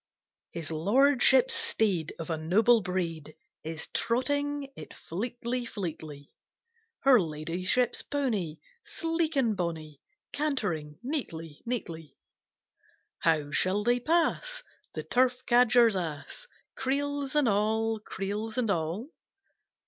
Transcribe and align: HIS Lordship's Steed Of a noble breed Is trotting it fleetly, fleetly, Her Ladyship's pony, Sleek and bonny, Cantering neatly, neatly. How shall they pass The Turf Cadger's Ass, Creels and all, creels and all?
HIS 0.49 0.71
Lordship's 0.71 1.53
Steed 1.53 2.11
Of 2.17 2.31
a 2.31 2.35
noble 2.37 2.81
breed 2.81 3.35
Is 3.63 3.85
trotting 3.93 4.73
it 4.75 4.95
fleetly, 4.95 5.63
fleetly, 5.63 6.31
Her 7.01 7.21
Ladyship's 7.21 8.01
pony, 8.01 8.57
Sleek 8.83 9.35
and 9.35 9.55
bonny, 9.55 10.01
Cantering 10.31 10.97
neatly, 11.03 11.61
neatly. 11.67 12.17
How 13.19 13.51
shall 13.51 13.83
they 13.83 13.99
pass 13.99 14.63
The 14.95 15.03
Turf 15.03 15.45
Cadger's 15.45 15.95
Ass, 15.95 16.47
Creels 16.75 17.35
and 17.35 17.47
all, 17.47 17.99
creels 17.99 18.57
and 18.57 18.71
all? 18.71 19.11